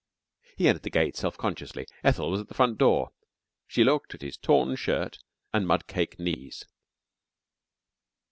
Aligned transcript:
He 0.57 0.67
entered 0.67 0.81
the 0.81 0.89
gate 0.89 1.15
self 1.15 1.37
consciously. 1.37 1.85
Ethel 2.03 2.31
was 2.31 2.41
at 2.41 2.47
the 2.47 2.55
front 2.55 2.79
door. 2.79 3.11
She 3.67 3.83
looked 3.83 4.15
at 4.15 4.23
his 4.23 4.35
torn 4.35 4.75
shirt 4.75 5.19
and 5.53 5.67
mud 5.67 5.85
caked 5.85 6.17
knees. 6.17 6.65